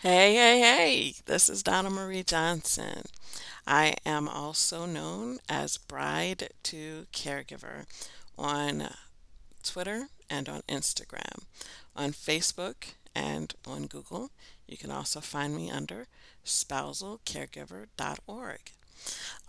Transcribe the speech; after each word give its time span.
Hey, 0.00 0.36
hey, 0.36 0.60
hey, 0.60 1.14
this 1.26 1.50
is 1.50 1.64
Donna 1.64 1.90
Marie 1.90 2.22
Johnson. 2.22 3.02
I 3.66 3.96
am 4.06 4.28
also 4.28 4.86
known 4.86 5.38
as 5.48 5.76
Bride 5.76 6.50
to 6.62 7.06
Caregiver 7.12 7.86
on 8.38 8.90
Twitter 9.64 10.06
and 10.30 10.48
on 10.48 10.62
Instagram, 10.68 11.42
on 11.96 12.12
Facebook 12.12 12.94
and 13.12 13.52
on 13.66 13.88
Google. 13.88 14.30
You 14.68 14.76
can 14.76 14.92
also 14.92 15.18
find 15.18 15.56
me 15.56 15.68
under 15.68 16.06
spousalcaregiver.org. 16.44 18.60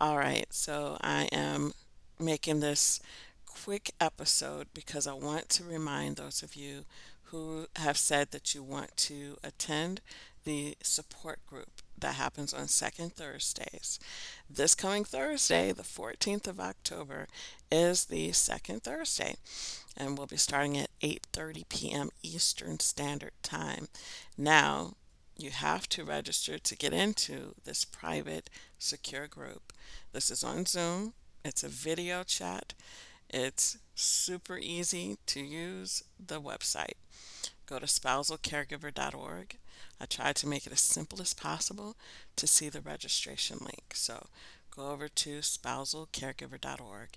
All 0.00 0.18
right, 0.18 0.46
so 0.50 0.96
I 1.00 1.28
am 1.30 1.74
making 2.18 2.58
this 2.58 2.98
quick 3.46 3.92
episode 4.00 4.66
because 4.74 5.06
I 5.06 5.12
want 5.12 5.48
to 5.50 5.62
remind 5.62 6.16
those 6.16 6.42
of 6.42 6.56
you 6.56 6.86
who 7.30 7.66
have 7.76 7.96
said 7.96 8.32
that 8.32 8.56
you 8.56 8.62
want 8.62 8.96
to 8.96 9.36
attend 9.44 10.00
the 10.44 10.76
support 10.82 11.44
group 11.46 11.82
that 11.98 12.14
happens 12.14 12.54
on 12.54 12.68
second 12.68 13.14
Thursdays. 13.14 13.98
This 14.48 14.74
coming 14.74 15.04
Thursday, 15.04 15.72
the 15.72 15.82
14th 15.82 16.46
of 16.46 16.60
October, 16.60 17.28
is 17.70 18.06
the 18.06 18.32
second 18.32 18.82
Thursday, 18.82 19.36
and 19.96 20.16
we'll 20.16 20.26
be 20.26 20.36
starting 20.36 20.76
at 20.78 20.90
8:30 21.00 21.68
p.m. 21.68 22.10
Eastern 22.22 22.80
Standard 22.80 23.32
Time. 23.42 23.88
Now, 24.36 24.94
you 25.36 25.50
have 25.50 25.88
to 25.90 26.04
register 26.04 26.58
to 26.58 26.76
get 26.76 26.92
into 26.92 27.54
this 27.64 27.84
private 27.84 28.50
secure 28.78 29.26
group. 29.26 29.72
This 30.12 30.30
is 30.30 30.44
on 30.44 30.66
Zoom. 30.66 31.14
It's 31.44 31.64
a 31.64 31.68
video 31.68 32.22
chat. 32.22 32.74
It's 33.28 33.78
super 33.94 34.58
easy 34.58 35.16
to 35.26 35.40
use 35.40 36.02
the 36.18 36.40
website. 36.40 36.98
Go 37.70 37.78
to 37.78 37.86
spousalcaregiver.org. 37.86 39.56
I 40.00 40.04
tried 40.06 40.34
to 40.36 40.48
make 40.48 40.66
it 40.66 40.72
as 40.72 40.80
simple 40.80 41.22
as 41.22 41.34
possible 41.34 41.94
to 42.34 42.48
see 42.48 42.68
the 42.68 42.80
registration 42.80 43.58
link. 43.60 43.92
So 43.94 44.26
go 44.74 44.90
over 44.90 45.06
to 45.06 45.38
spousalcaregiver.org 45.38 47.08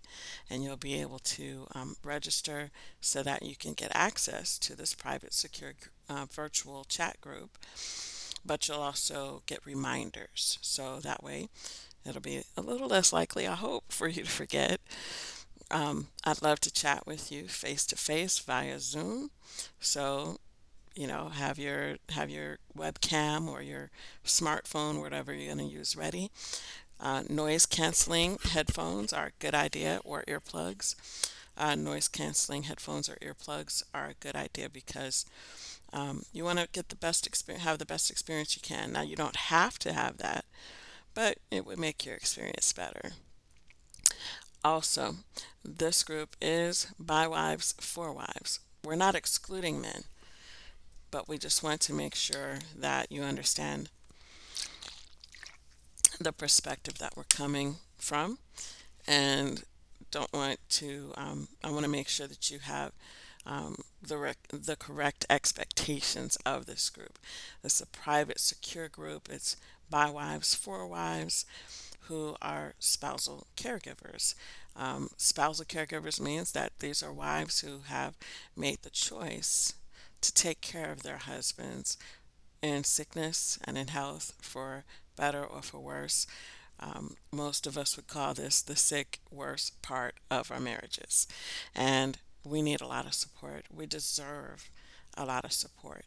and 0.52 0.64
you'll 0.64 0.78
be 0.78 1.02
able 1.02 1.18
to 1.18 1.66
um, 1.74 1.96
register 2.04 2.70
so 3.02 3.24
that 3.24 3.42
you 3.42 3.56
can 3.56 3.74
get 3.74 3.92
access 3.96 4.60
to 4.60 4.76
this 4.76 4.94
private 4.94 5.34
secure 5.34 5.74
uh, 6.08 6.28
virtual 6.32 6.84
chat 6.84 7.20
group. 7.20 7.58
But 8.46 8.68
you'll 8.68 8.78
also 8.78 9.42
get 9.48 9.66
reminders. 9.66 10.60
So 10.62 11.00
that 11.00 11.24
way 11.24 11.48
it'll 12.06 12.22
be 12.22 12.44
a 12.56 12.62
little 12.62 12.90
less 12.90 13.12
likely, 13.12 13.48
I 13.48 13.56
hope, 13.56 13.86
for 13.92 14.08
you 14.08 14.22
to 14.22 14.30
forget. 14.30 14.80
Um, 15.74 16.10
I'd 16.24 16.44
love 16.44 16.60
to 16.62 16.72
chat 16.72 17.08
with 17.08 17.32
you 17.32 17.48
face 17.48 17.84
to 17.88 17.96
face 17.96 18.38
via 18.38 18.80
Zoom. 18.80 19.32
So 19.80 20.38
you 20.96 21.08
know 21.08 21.30
have 21.30 21.58
your 21.58 21.98
have 22.10 22.30
your 22.30 22.60
webcam 22.78 23.48
or 23.48 23.64
your 23.64 23.90
smartphone 24.24 25.02
whatever 25.02 25.34
you're 25.34 25.54
going 25.54 25.68
to 25.68 25.74
use 25.76 25.96
ready. 25.96 26.30
Uh, 27.00 27.24
noise 27.28 27.66
canceling 27.66 28.38
headphones 28.52 29.12
are 29.12 29.26
a 29.28 29.40
good 29.40 29.56
idea 29.56 30.00
or 30.06 30.24
earplugs. 30.28 30.96
Uh, 31.58 31.74
noise 31.76 32.08
canceling 32.08 32.64
headphones 32.64 33.10
or 33.10 33.16
earplugs 33.16 33.84
are 33.96 34.10
a 34.10 34.14
good 34.20 34.36
idea 34.36 34.70
because 34.70 35.26
um, 35.92 36.24
you 36.32 36.44
want 36.44 36.60
to 36.60 36.68
get 36.72 36.90
the 36.90 36.96
best 36.96 37.26
experience 37.26 37.66
have 37.66 37.80
the 37.80 37.86
best 37.86 38.12
experience 38.12 38.56
you 38.56 38.62
can. 38.62 38.94
Now 38.94 39.02
you 39.02 39.16
don't 39.16 39.36
have 39.36 39.80
to 39.80 39.92
have 39.92 40.18
that 40.18 40.46
but 41.16 41.40
it 41.50 41.66
would 41.66 41.80
make 41.80 42.06
your 42.06 42.16
experience 42.16 42.72
better 42.74 43.14
also 44.64 45.16
this 45.64 46.04
group 46.04 46.36
is 46.42 46.88
by 47.00 47.28
wives 47.28 47.74
for 47.80 48.12
wives. 48.12 48.60
We're 48.84 48.96
not 48.96 49.16
excluding 49.16 49.82
men 49.82 50.04
but 51.14 51.30
we 51.30 51.38
just 51.38 51.62
want 51.62 51.80
to 51.80 51.94
make 51.94 52.16
sure 52.16 52.58
that 52.76 53.12
you 53.12 53.22
understand 53.22 53.88
the 56.20 56.32
perspective 56.32 56.98
that 56.98 57.16
we're 57.16 57.24
coming 57.30 57.76
from 58.00 58.40
and 59.08 59.64
don't 60.10 60.34
want 60.34 60.58
to 60.70 61.14
um, 61.16 61.48
i 61.64 61.70
want 61.70 61.84
to 61.84 61.90
make 61.90 62.08
sure 62.08 62.26
that 62.26 62.50
you 62.50 62.58
have 62.58 62.92
um, 63.46 63.76
the, 64.02 64.18
rec- 64.18 64.48
the 64.52 64.76
correct 64.76 65.26
expectations 65.30 66.38
of 66.46 66.66
this 66.66 66.90
group. 66.90 67.20
It's 67.62 67.82
a 67.82 67.86
private 67.86 68.40
secure 68.40 68.88
group. 68.88 69.28
It's 69.30 69.58
by 69.90 70.10
wives 70.10 70.56
for 70.56 70.88
wives 70.88 71.46
who 72.08 72.36
are 72.42 72.74
spousal 72.80 73.48
caregivers 73.56 74.36
um, 74.76 75.10
spousal 75.18 75.66
caregivers 75.66 76.20
means 76.20 76.52
that 76.54 76.80
these 76.80 77.04
are 77.04 77.14
wives 77.14 77.62
who 77.62 77.82
have 77.86 78.18
made 78.56 78.82
the 78.82 78.90
choice 78.90 79.74
to 80.22 80.34
take 80.34 80.62
care 80.62 80.92
of 80.92 81.04
their 81.04 81.18
husbands 81.18 81.98
in 82.62 82.84
sickness 82.84 83.60
and 83.64 83.78
in 83.78 83.88
health 83.90 84.34
for 84.42 84.84
better 85.16 85.44
or 85.44 85.62
for 85.62 85.80
worse. 85.80 86.26
Um, 86.80 87.16
most 87.32 87.68
of 87.68 87.78
us 87.78 87.96
would 87.96 88.08
call 88.08 88.34
this 88.34 88.62
the 88.62 88.76
sick, 88.76 89.20
worse 89.30 89.72
part 89.82 90.16
of 90.32 90.52
our 90.52 90.60
marriages. 90.60 91.28
And 91.76 92.18
we 92.44 92.62
need 92.62 92.82
a 92.82 92.88
lot 92.88 93.06
of 93.06 93.14
support. 93.14 93.66
We 93.72 93.86
deserve 93.86 94.70
a 95.16 95.26
lot 95.26 95.46
of 95.46 95.54
support. 95.54 96.06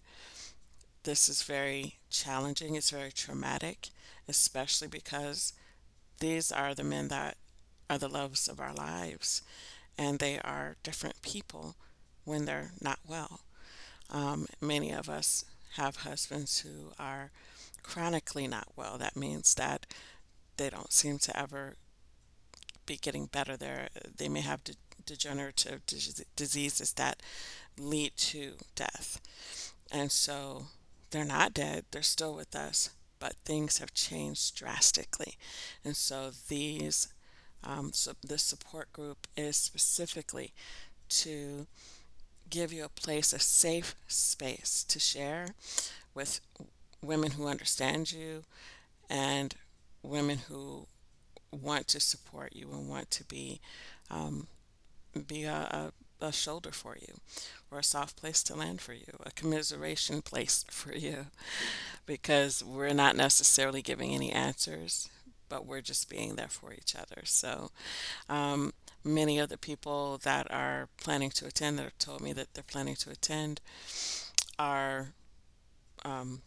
This 1.04 1.28
is 1.28 1.42
very 1.42 1.98
challenging, 2.10 2.74
it's 2.74 2.90
very 2.90 3.12
traumatic, 3.12 3.90
especially 4.28 4.88
because 4.88 5.52
these 6.21 6.50
are 6.53 6.75
the 6.75 6.84
men 6.84 7.09
that 7.09 7.37
are 7.88 7.99
the 7.99 8.09
loves 8.09 8.49
of 8.49 8.60
our 8.60 8.75
lives, 8.75 9.43
and 9.99 10.19
they 10.19 10.38
are 10.41 10.77
different 10.82 11.22
people 11.22 11.77
when 12.25 12.44
they're 12.44 12.72
not 12.81 12.99
well. 13.06 13.41
Um, 14.10 14.47
many 14.60 14.93
of 14.93 15.09
us 15.09 15.44
have 15.76 15.97
husbands 15.97 16.60
who 16.60 16.93
are 16.99 17.31
chronically 17.82 18.47
not 18.47 18.69
well. 18.76 18.99
That 18.99 19.16
means 19.16 19.55
that 19.55 19.87
they 20.56 20.71
don't 20.71 20.93
seem 20.93 21.19
to 21.19 21.38
ever 21.38 21.76
be 22.87 22.97
getting 22.97 23.26
better. 23.26 23.56
There, 23.56 23.88
they 24.16 24.28
may 24.28 24.41
have 24.41 24.65
de- 24.65 24.75
degenerative 25.05 25.82
diseases 26.34 26.93
that 26.94 27.22
lead 27.78 28.16
to 28.16 28.55
death, 28.75 29.21
and 29.93 30.10
so 30.10 30.66
they're 31.10 31.25
not 31.25 31.55
dead. 31.55 31.84
They're 31.91 32.03
still 32.03 32.34
with 32.34 32.55
us, 32.55 32.91
but 33.19 33.34
things 33.44 33.78
have 33.78 33.94
changed 33.94 34.56
drastically, 34.56 35.34
and 35.84 35.97
so 35.97 36.31
these. 36.49 37.09
Um, 37.65 37.91
so 37.93 38.12
this 38.22 38.43
support 38.43 38.93
group 38.93 39.27
is 39.37 39.56
specifically 39.56 40.53
to 41.09 41.66
give 42.49 42.72
you 42.72 42.84
a 42.84 42.88
place, 42.88 43.32
a 43.32 43.41
safe 43.41 43.97
space 44.06 44.84
to 44.84 45.00
share 45.00 45.49
with 46.15 46.41
women 47.03 47.32
who 47.32 47.49
understand 47.49 48.12
you 48.12 48.44
and 49.10 49.55
women 50.03 50.38
who 50.49 50.87
want 51.50 51.88
to 51.88 52.00
support 52.00 52.55
you 52.55 52.71
and 52.72 52.88
want 52.88 53.10
to 53.10 53.25
be 53.25 53.60
um, 54.10 54.47
be 55.26 55.44
a, 55.44 55.53
a, 55.53 55.93
a 56.21 56.32
shoulder 56.32 56.71
for 56.72 56.97
you 56.97 57.15
or 57.71 57.78
a 57.78 57.84
soft 57.84 58.16
place 58.16 58.43
to 58.44 58.54
land 58.54 58.81
for 58.81 58.93
you, 58.93 59.19
a 59.25 59.31
commiseration 59.32 60.22
place 60.22 60.65
for 60.71 60.93
you, 60.93 61.27
because 62.06 62.62
we're 62.65 62.94
not 62.94 63.16
necessarily 63.16 63.82
giving 63.82 64.15
any 64.15 64.31
answers, 64.31 65.09
but 65.49 65.66
we're 65.66 65.81
just 65.81 66.09
being 66.09 66.37
there 66.37 66.49
for 66.49 66.72
each 66.72 66.94
other. 66.94 67.22
So, 67.25 67.71
um, 68.28 68.72
many 69.05 69.38
of 69.38 69.49
the 69.49 69.59
people 69.59 70.19
that 70.25 70.50
are 70.50 70.88
planning 70.97 71.31
to 71.31 71.47
attend 71.47 71.78
that 71.78 71.84
have 71.84 71.99
told 71.99 72.21
me 72.21 72.32
that 72.32 72.55
they're 72.55 72.65
planning 72.65 72.97
to 72.97 73.10
attend 73.10 73.60
are 74.59 75.12
um, 76.05 76.43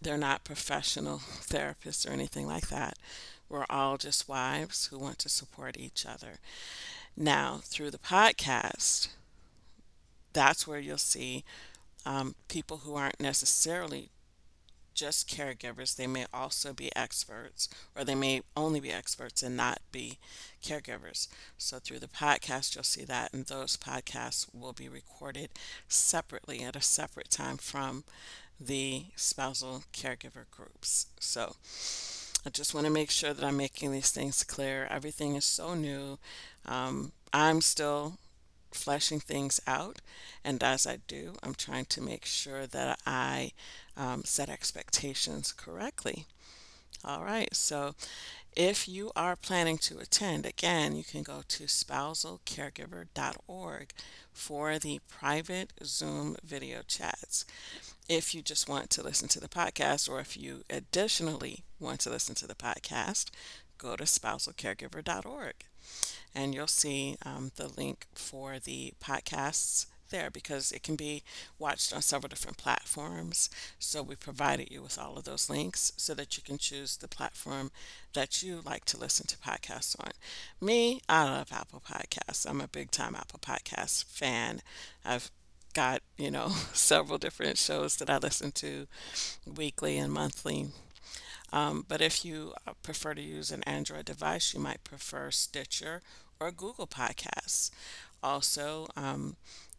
they're 0.00 0.18
not 0.18 0.44
professional 0.44 1.18
therapists 1.42 2.08
or 2.08 2.12
anything 2.12 2.46
like 2.46 2.68
that. 2.68 2.98
We're 3.48 3.66
all 3.70 3.96
just 3.96 4.28
wives 4.28 4.86
who 4.86 4.98
want 4.98 5.18
to 5.20 5.28
support 5.28 5.76
each 5.78 6.04
other. 6.04 6.38
Now, 7.16 7.60
through 7.62 7.90
the 7.90 7.98
podcast, 7.98 9.08
that's 10.32 10.66
where 10.66 10.78
you'll 10.78 10.98
see 10.98 11.44
um, 12.04 12.34
people 12.48 12.78
who 12.78 12.94
aren't 12.94 13.20
necessarily 13.20 14.10
just 14.94 15.28
caregivers. 15.28 15.96
They 15.96 16.06
may 16.06 16.26
also 16.32 16.72
be 16.72 16.94
experts, 16.96 17.68
or 17.94 18.04
they 18.04 18.14
may 18.14 18.42
only 18.56 18.80
be 18.80 18.90
experts 18.92 19.42
and 19.42 19.56
not 19.56 19.80
be 19.92 20.18
caregivers. 20.64 21.28
So, 21.58 21.78
through 21.78 22.00
the 22.00 22.08
podcast, 22.08 22.74
you'll 22.74 22.84
see 22.84 23.04
that, 23.04 23.32
and 23.32 23.46
those 23.46 23.76
podcasts 23.76 24.46
will 24.54 24.72
be 24.72 24.88
recorded 24.88 25.50
separately 25.88 26.62
at 26.62 26.76
a 26.76 26.82
separate 26.82 27.30
time 27.30 27.56
from 27.58 28.04
the 28.60 29.06
spousal 29.16 29.84
caregiver 29.92 30.46
groups. 30.50 31.06
So, 31.20 31.56
I 32.46 32.50
just 32.50 32.74
want 32.74 32.86
to 32.86 32.92
make 32.92 33.10
sure 33.10 33.34
that 33.34 33.44
I'm 33.44 33.56
making 33.58 33.92
these 33.92 34.10
things 34.12 34.44
clear. 34.44 34.86
Everything 34.90 35.34
is 35.36 35.44
so 35.44 35.74
new. 35.74 36.18
Um, 36.64 37.12
I'm 37.32 37.60
still 37.60 38.18
fleshing 38.72 39.20
things 39.20 39.60
out. 39.66 40.00
And 40.44 40.62
as 40.62 40.86
I 40.86 40.98
do, 41.08 41.34
I'm 41.42 41.54
trying 41.54 41.86
to 41.86 42.02
make 42.02 42.24
sure 42.26 42.66
that 42.68 43.00
I 43.06 43.52
um, 43.96 44.24
set 44.24 44.48
expectations 44.50 45.52
correctly 45.52 46.26
All 47.04 47.24
right, 47.24 47.54
so 47.54 47.94
if 48.56 48.88
you 48.88 49.12
are 49.14 49.36
planning 49.36 49.76
to 49.78 49.98
attend, 49.98 50.46
again, 50.46 50.96
you 50.96 51.04
can 51.04 51.22
go 51.22 51.42
to 51.46 51.64
spousalcaregiver.org 51.64 53.90
for 54.32 54.78
the 54.78 55.00
private 55.08 55.72
Zoom 55.84 56.36
video 56.42 56.80
chats. 56.88 57.44
If 58.08 58.34
you 58.34 58.42
just 58.42 58.68
want 58.68 58.90
to 58.90 59.02
listen 59.02 59.28
to 59.28 59.40
the 59.40 59.48
podcast, 59.48 60.08
or 60.08 60.20
if 60.20 60.36
you 60.36 60.62
additionally 60.70 61.64
want 61.78 62.00
to 62.00 62.10
listen 62.10 62.34
to 62.36 62.46
the 62.46 62.54
podcast, 62.54 63.30
go 63.78 63.94
to 63.94 64.04
spousalcaregiver.org 64.04 65.54
and 66.34 66.54
you'll 66.54 66.66
see 66.66 67.16
um, 67.24 67.52
the 67.56 67.68
link 67.68 68.06
for 68.14 68.58
the 68.58 68.94
podcasts 69.02 69.86
there 70.10 70.30
because 70.30 70.72
it 70.72 70.82
can 70.82 70.96
be 70.96 71.22
watched 71.58 71.92
on 71.92 72.02
several 72.02 72.28
different 72.28 72.56
platforms. 72.56 73.50
So 73.78 74.02
we 74.02 74.16
provided 74.16 74.70
you 74.70 74.82
with 74.82 74.98
all 74.98 75.16
of 75.16 75.24
those 75.24 75.50
links 75.50 75.92
so 75.96 76.14
that 76.14 76.36
you 76.36 76.42
can 76.42 76.58
choose 76.58 76.96
the 76.96 77.08
platform 77.08 77.70
that 78.14 78.42
you 78.42 78.60
like 78.64 78.84
to 78.86 78.98
listen 78.98 79.26
to 79.26 79.36
podcasts 79.36 79.96
on. 80.00 80.12
Me, 80.60 81.00
I 81.08 81.24
love 81.24 81.52
Apple 81.52 81.82
Podcasts. 81.86 82.48
I'm 82.48 82.60
a 82.60 82.68
big 82.68 82.90
time 82.90 83.14
Apple 83.14 83.40
Podcast 83.40 84.04
fan. 84.04 84.62
I've 85.04 85.30
got, 85.74 86.02
you 86.16 86.30
know, 86.30 86.48
several 86.72 87.18
different 87.18 87.58
shows 87.58 87.96
that 87.96 88.10
I 88.10 88.18
listen 88.18 88.52
to 88.52 88.86
weekly 89.46 89.98
and 89.98 90.12
monthly. 90.12 90.68
Um, 91.52 91.84
but 91.86 92.00
if 92.00 92.24
you 92.24 92.54
uh, 92.66 92.72
prefer 92.82 93.14
to 93.14 93.22
use 93.22 93.50
an 93.50 93.62
Android 93.64 94.04
device, 94.04 94.52
you 94.52 94.60
might 94.60 94.82
prefer 94.84 95.30
Stitcher 95.30 96.02
or 96.40 96.50
Google 96.50 96.86
Podcasts. 96.86 97.70
Also, 98.22 98.88
um, 98.96 99.36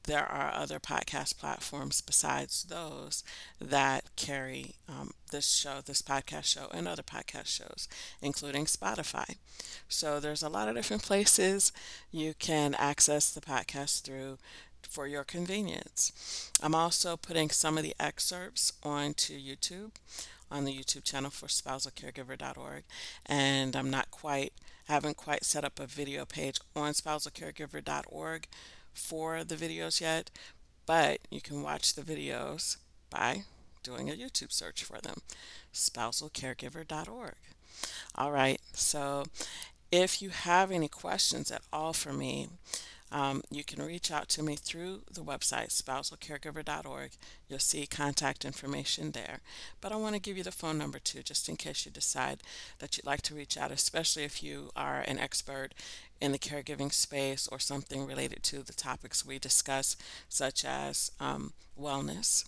there 0.07 0.25
are 0.25 0.53
other 0.53 0.79
podcast 0.79 1.37
platforms 1.37 2.01
besides 2.01 2.63
those 2.63 3.23
that 3.61 4.05
carry 4.15 4.75
um, 4.89 5.11
this 5.31 5.51
show, 5.51 5.81
this 5.85 6.01
podcast 6.01 6.45
show, 6.45 6.67
and 6.73 6.87
other 6.87 7.03
podcast 7.03 7.47
shows, 7.47 7.87
including 8.21 8.65
Spotify. 8.65 9.35
So 9.89 10.19
there's 10.19 10.41
a 10.41 10.49
lot 10.49 10.69
of 10.69 10.75
different 10.75 11.03
places 11.03 11.71
you 12.09 12.33
can 12.39 12.73
access 12.75 13.29
the 13.29 13.41
podcast 13.41 14.01
through 14.01 14.37
for 14.81 15.07
your 15.07 15.25
convenience. 15.25 16.51
I'm 16.63 16.73
also 16.73 17.17
putting 17.17 17.49
some 17.49 17.77
of 17.77 17.83
the 17.83 17.95
excerpts 17.99 18.73
onto 18.83 19.37
YouTube 19.37 19.91
on 20.49 20.63
the 20.63 20.73
YouTube 20.73 21.03
channel 21.03 21.29
for 21.29 21.47
spousalcaregiver.org, 21.47 22.83
and 23.25 23.75
I'm 23.75 23.89
not 23.89 24.09
quite 24.09 24.53
haven't 24.85 25.17
quite 25.17 25.43
set 25.43 25.65
up 25.65 25.81
a 25.81 25.85
video 25.85 26.23
page 26.23 26.61
on 26.73 26.93
spousalcaregiver.org 26.93 28.47
for 28.97 29.43
the 29.43 29.55
videos 29.55 30.01
yet, 30.01 30.31
but 30.85 31.19
you 31.29 31.41
can 31.41 31.61
watch 31.61 31.93
the 31.93 32.01
videos 32.01 32.77
by 33.09 33.43
doing 33.83 34.09
a 34.09 34.13
YouTube 34.13 34.51
search 34.51 34.83
for 34.83 34.99
them, 34.99 35.19
spousalcaregiver.org. 35.73 37.35
All 38.15 38.31
right, 38.31 38.59
so 38.73 39.25
if 39.91 40.21
you 40.21 40.29
have 40.29 40.71
any 40.71 40.87
questions 40.87 41.51
at 41.51 41.61
all 41.71 41.93
for 41.93 42.11
me, 42.11 42.49
um, 43.11 43.41
you 43.49 43.63
can 43.63 43.85
reach 43.85 44.11
out 44.11 44.27
to 44.29 44.43
me 44.43 44.55
through 44.55 45.01
the 45.11 45.21
website, 45.21 45.69
spousalcaregiver.org. 45.69 47.11
You'll 47.47 47.59
see 47.59 47.87
contact 47.87 48.43
information 48.43 49.11
there. 49.11 49.39
But 49.79 49.91
I 49.91 49.95
want 49.95 50.15
to 50.15 50.21
give 50.21 50.37
you 50.37 50.43
the 50.43 50.51
phone 50.51 50.77
number 50.77 50.99
too, 50.99 51.23
just 51.23 51.47
in 51.47 51.55
case 51.55 51.85
you 51.85 51.91
decide 51.91 52.39
that 52.79 52.97
you'd 52.97 53.05
like 53.05 53.21
to 53.23 53.35
reach 53.35 53.57
out, 53.57 53.71
especially 53.71 54.23
if 54.23 54.43
you 54.43 54.71
are 54.75 54.99
an 54.99 55.19
expert 55.19 55.69
in 56.19 56.31
the 56.31 56.39
caregiving 56.39 56.91
space 56.91 57.47
or 57.47 57.59
something 57.59 58.05
related 58.05 58.43
to 58.43 58.61
the 58.61 58.73
topics 58.73 59.25
we 59.25 59.39
discuss, 59.39 59.95
such 60.27 60.65
as 60.65 61.11
um, 61.19 61.53
wellness, 61.79 62.43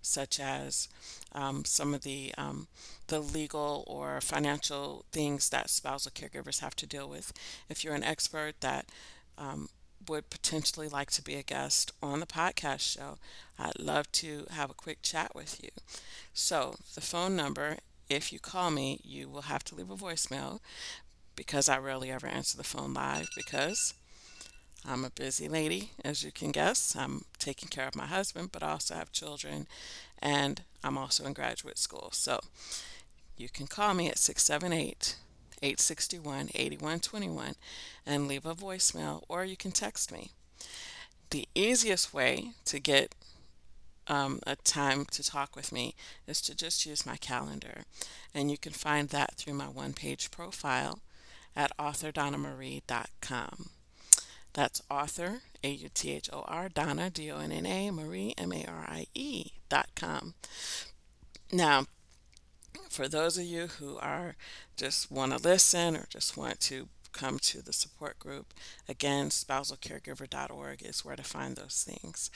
such 0.00 0.40
as 0.40 0.88
um, 1.32 1.64
some 1.64 1.92
of 1.92 2.02
the 2.02 2.32
um, 2.38 2.68
the 3.08 3.20
legal 3.20 3.84
or 3.86 4.20
financial 4.20 5.04
things 5.12 5.50
that 5.50 5.68
spousal 5.68 6.12
caregivers 6.12 6.60
have 6.60 6.76
to 6.76 6.86
deal 6.86 7.08
with. 7.08 7.32
If 7.68 7.84
you're 7.84 7.94
an 7.94 8.04
expert 8.04 8.60
that 8.60 8.86
um, 9.36 9.68
would 10.08 10.30
potentially 10.30 10.88
like 10.88 11.10
to 11.12 11.22
be 11.22 11.34
a 11.34 11.42
guest 11.42 11.92
on 12.02 12.20
the 12.20 12.26
podcast 12.26 12.80
show, 12.80 13.18
I'd 13.58 13.78
love 13.78 14.10
to 14.12 14.46
have 14.50 14.70
a 14.70 14.74
quick 14.74 15.02
chat 15.02 15.34
with 15.34 15.62
you. 15.62 15.70
So, 16.32 16.76
the 16.94 17.00
phone 17.00 17.36
number, 17.36 17.78
if 18.08 18.32
you 18.32 18.38
call 18.38 18.70
me, 18.70 19.00
you 19.04 19.28
will 19.28 19.42
have 19.42 19.64
to 19.64 19.74
leave 19.74 19.90
a 19.90 19.96
voicemail 19.96 20.60
because 21.36 21.68
I 21.68 21.78
rarely 21.78 22.10
ever 22.10 22.26
answer 22.26 22.56
the 22.56 22.64
phone 22.64 22.94
live 22.94 23.28
because 23.36 23.94
I'm 24.86 25.04
a 25.04 25.10
busy 25.10 25.48
lady, 25.48 25.90
as 26.04 26.22
you 26.22 26.32
can 26.32 26.52
guess. 26.52 26.96
I'm 26.96 27.24
taking 27.38 27.68
care 27.68 27.86
of 27.86 27.96
my 27.96 28.06
husband, 28.06 28.50
but 28.52 28.62
I 28.62 28.70
also 28.70 28.94
have 28.94 29.12
children, 29.12 29.66
and 30.20 30.62
I'm 30.82 30.96
also 30.96 31.24
in 31.26 31.32
graduate 31.32 31.78
school. 31.78 32.10
So, 32.12 32.40
you 33.36 33.48
can 33.48 33.66
call 33.66 33.94
me 33.94 34.08
at 34.08 34.18
678 34.18 35.16
861 35.62 36.50
8121 36.54 37.54
and 38.06 38.28
leave 38.28 38.46
a 38.46 38.54
voicemail, 38.54 39.22
or 39.28 39.44
you 39.44 39.56
can 39.56 39.72
text 39.72 40.12
me. 40.12 40.32
The 41.30 41.46
easiest 41.54 42.14
way 42.14 42.52
to 42.64 42.80
get 42.80 43.14
um, 44.06 44.40
a 44.46 44.56
time 44.56 45.04
to 45.10 45.22
talk 45.22 45.54
with 45.54 45.72
me 45.72 45.94
is 46.26 46.40
to 46.42 46.54
just 46.54 46.86
use 46.86 47.06
my 47.06 47.16
calendar. 47.16 47.82
And 48.34 48.50
you 48.50 48.58
can 48.58 48.72
find 48.72 49.10
that 49.10 49.34
through 49.34 49.54
my 49.54 49.66
one 49.66 49.92
page 49.92 50.30
profile 50.30 51.00
at 51.54 51.76
authordonnamarie.com. 51.78 53.70
That's 54.54 54.82
author, 54.90 55.42
A 55.62 55.70
U 55.70 55.88
T 55.92 56.12
H 56.12 56.30
O 56.32 56.42
R, 56.48 56.68
Donna, 56.68 57.10
D 57.10 57.30
O 57.30 57.38
N 57.38 57.52
N 57.52 57.66
A, 57.66 57.90
Marie, 57.90 58.34
M 58.36 58.52
A 58.52 58.64
R 58.66 58.86
I 58.88 59.06
E, 59.14 59.52
dot 59.68 59.88
com. 59.94 60.34
Now, 61.52 61.84
for 62.88 63.08
those 63.08 63.38
of 63.38 63.44
you 63.44 63.66
who 63.66 63.98
are 63.98 64.36
just 64.76 65.10
want 65.10 65.32
to 65.32 65.38
listen 65.38 65.96
or 65.96 66.06
just 66.08 66.36
want 66.36 66.60
to 66.60 66.88
come 67.12 67.38
to 67.38 67.62
the 67.62 67.72
support 67.72 68.18
group, 68.18 68.54
again, 68.88 69.28
spousalcaregiver.org 69.28 70.82
is 70.82 71.04
where 71.04 71.16
to 71.16 71.22
find 71.22 71.56
those 71.56 71.84
things. 71.88 72.30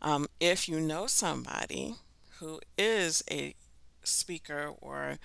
Um, 0.00 0.26
if 0.40 0.68
you 0.68 0.80
know 0.80 1.06
somebody 1.06 1.94
who 2.38 2.60
is 2.76 3.22
a 3.30 3.54
speaker 4.04 4.72
or 4.80 5.18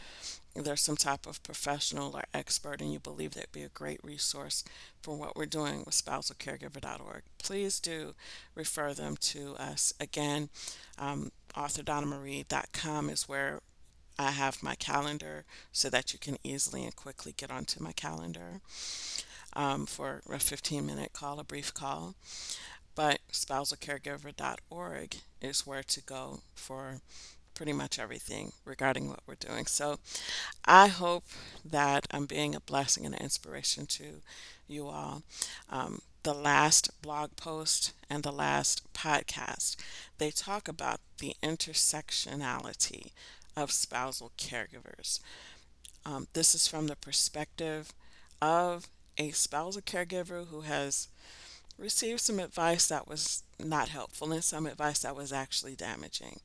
there's 0.55 0.81
some 0.81 0.95
type 0.95 1.27
of 1.27 1.41
professional 1.43 2.15
or 2.15 2.23
expert 2.33 2.81
and 2.81 2.91
you 2.91 2.99
believe 2.99 3.33
that'd 3.33 3.51
be 3.51 3.63
a 3.63 3.69
great 3.69 3.99
resource 4.03 4.63
for 5.01 5.15
what 5.15 5.35
we're 5.35 5.45
doing 5.45 5.79
with 5.85 5.93
spousalcaregiver.org, 5.95 7.23
please 7.37 7.79
do 7.79 8.13
refer 8.55 8.93
them 8.93 9.15
to 9.17 9.55
us. 9.57 9.93
Again, 9.99 10.49
um, 10.97 11.31
authordonnamarie.com 11.55 13.09
is 13.09 13.29
where 13.29 13.59
I 14.19 14.31
have 14.31 14.63
my 14.63 14.75
calendar 14.75 15.45
so 15.71 15.89
that 15.89 16.13
you 16.13 16.19
can 16.19 16.37
easily 16.43 16.83
and 16.83 16.95
quickly 16.95 17.33
get 17.35 17.51
onto 17.51 17.83
my 17.83 17.91
calendar 17.91 18.61
um, 19.53 19.85
for 19.85 20.21
a 20.31 20.39
15 20.39 20.85
minute 20.85 21.13
call, 21.13 21.39
a 21.39 21.43
brief 21.43 21.73
call. 21.73 22.15
But 22.95 23.19
spousalcaregiver.org 23.31 25.17
is 25.41 25.67
where 25.67 25.83
to 25.83 26.01
go 26.01 26.39
for 26.55 27.01
pretty 27.53 27.73
much 27.73 27.97
everything 27.99 28.51
regarding 28.65 29.09
what 29.09 29.21
we're 29.25 29.35
doing. 29.35 29.65
So 29.65 29.97
I 30.65 30.87
hope 30.87 31.23
that 31.65 32.07
I'm 32.11 32.25
being 32.25 32.53
a 32.55 32.59
blessing 32.59 33.05
and 33.05 33.15
an 33.15 33.21
inspiration 33.21 33.87
to 33.87 34.21
you 34.67 34.87
all. 34.87 35.23
Um, 35.69 36.01
the 36.23 36.33
last 36.33 37.01
blog 37.01 37.35
post 37.35 37.93
and 38.09 38.21
the 38.21 38.31
last 38.31 38.81
podcast, 38.93 39.75
they 40.17 40.29
talk 40.29 40.67
about 40.67 40.99
the 41.19 41.35
intersectionality 41.41 43.11
of 43.57 43.71
spousal 43.71 44.31
caregivers. 44.37 45.19
Um, 46.05 46.27
this 46.33 46.55
is 46.55 46.67
from 46.67 46.87
the 46.87 46.95
perspective 46.95 47.91
of 48.41 48.87
a 49.17 49.31
spousal 49.31 49.81
caregiver 49.81 50.47
who 50.47 50.61
has 50.61 51.09
received 51.77 52.21
some 52.21 52.39
advice 52.39 52.87
that 52.87 53.07
was 53.07 53.43
not 53.59 53.89
helpful 53.89 54.31
and 54.31 54.43
some 54.43 54.67
advice 54.67 54.99
that 54.99 55.15
was 55.15 55.33
actually 55.33 55.75
damaging 55.75 56.39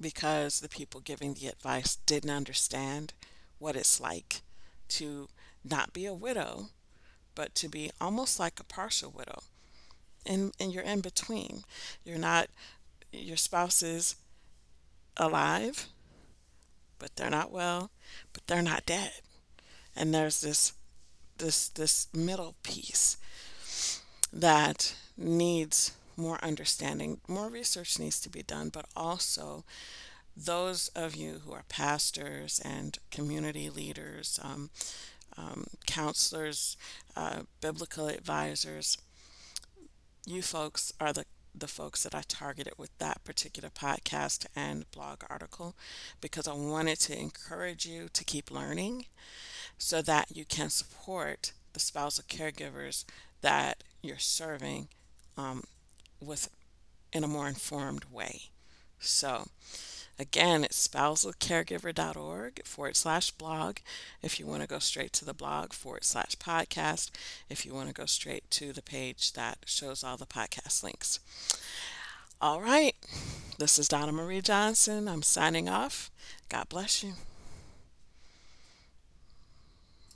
because 0.00 0.60
the 0.60 0.68
people 0.68 1.00
giving 1.00 1.34
the 1.34 1.48
advice 1.48 1.96
didn't 2.06 2.30
understand 2.30 3.14
what 3.58 3.76
it's 3.76 4.00
like 4.00 4.42
to 4.88 5.28
not 5.64 5.92
be 5.92 6.06
a 6.06 6.14
widow, 6.14 6.68
but 7.34 7.54
to 7.54 7.68
be 7.68 7.90
almost 8.00 8.38
like 8.38 8.60
a 8.60 8.64
partial 8.64 9.10
widow. 9.10 9.42
And, 10.26 10.52
and 10.60 10.72
you're 10.72 10.82
in 10.82 11.00
between. 11.00 11.64
You're 12.04 12.18
not, 12.18 12.48
your 13.12 13.36
spouse 13.36 13.82
is 13.82 14.16
alive, 15.16 15.88
but 17.00 17.16
they're 17.16 17.30
not 17.30 17.50
well, 17.50 17.90
but 18.32 18.46
they're 18.46 18.62
not 18.62 18.86
dead. 18.86 19.10
And 19.96 20.14
there's 20.14 20.40
this 20.40 20.74
this 21.38 21.68
this 21.68 22.06
middle 22.14 22.54
piece 22.62 23.16
that 24.32 24.94
needs 25.16 25.92
more 26.16 26.38
understanding. 26.44 27.20
More 27.26 27.48
research 27.48 27.98
needs 27.98 28.20
to 28.20 28.28
be 28.28 28.42
done, 28.42 28.68
but 28.68 28.86
also 28.94 29.64
those 30.36 30.88
of 30.94 31.16
you 31.16 31.40
who 31.44 31.52
are 31.52 31.64
pastors 31.68 32.60
and 32.64 32.98
community 33.10 33.68
leaders, 33.68 34.38
um, 34.42 34.70
um, 35.36 35.66
counselors, 35.86 36.76
uh, 37.16 37.40
biblical 37.60 38.08
advisors, 38.08 38.98
you 40.26 40.42
folks 40.42 40.92
are 41.00 41.12
the 41.12 41.24
the 41.54 41.66
folks 41.66 42.02
that 42.04 42.14
I 42.14 42.22
targeted 42.26 42.74
with 42.78 42.96
that 42.98 43.24
particular 43.24 43.70
podcast 43.70 44.46
and 44.54 44.90
blog 44.90 45.22
article 45.28 45.74
because 46.20 46.46
I 46.46 46.54
wanted 46.54 47.00
to 47.00 47.18
encourage 47.18 47.86
you 47.86 48.08
to 48.12 48.24
keep 48.24 48.50
learning 48.50 49.06
so 49.78 50.02
that 50.02 50.36
you 50.36 50.44
can 50.44 50.70
support 50.70 51.52
the 51.72 51.80
spousal 51.80 52.24
caregivers 52.28 53.04
that 53.40 53.82
you're 54.02 54.18
serving 54.18 54.88
um, 55.36 55.64
with 56.20 56.50
in 57.12 57.24
a 57.24 57.28
more 57.28 57.48
informed 57.48 58.04
way. 58.10 58.42
So, 58.98 59.48
again, 60.20 60.64
it's 60.64 60.86
spousalcaregiver.org 60.86 62.64
forward 62.66 62.94
slash 62.94 63.30
blog 63.30 63.78
if 64.22 64.38
you 64.38 64.46
want 64.46 64.60
to 64.60 64.68
go 64.68 64.78
straight 64.78 65.12
to 65.14 65.24
the 65.24 65.32
blog 65.32 65.72
forward 65.72 66.04
slash 66.04 66.36
podcast 66.36 67.10
if 67.48 67.64
you 67.64 67.72
want 67.72 67.88
to 67.88 67.94
go 67.94 68.04
straight 68.04 68.48
to 68.50 68.72
the 68.72 68.82
page 68.82 69.32
that 69.32 69.58
shows 69.64 70.04
all 70.04 70.18
the 70.18 70.26
podcast 70.26 70.82
links. 70.82 71.20
All 72.40 72.60
right, 72.60 72.94
this 73.58 73.78
is 73.78 73.88
Donna 73.88 74.12
Marie 74.12 74.42
Johnson. 74.42 75.08
I'm 75.08 75.22
signing 75.22 75.68
off. 75.68 76.10
God 76.48 76.68
bless 76.68 77.02
you. 77.02 77.14